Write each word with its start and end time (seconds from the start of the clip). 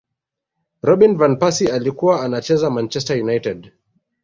robin 0.81 1.15
van 1.17 1.37
persie 1.39 1.71
alikuwa 1.73 2.21
anacheza 2.23 2.69
manchester 2.69 3.23
united 3.23 3.71